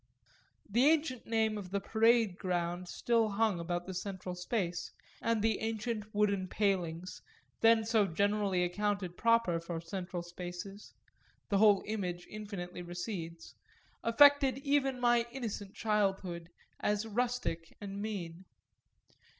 [0.67, 4.89] The ancient name of the Parade ground still hung about the central space,
[5.21, 7.21] and the ancient wooden palings,
[7.59, 10.95] then so generally accounted proper for central spaces
[11.49, 13.53] the whole image infinitely recedes
[14.03, 16.49] affected even my innocent childhood
[16.79, 18.45] as rustic and mean.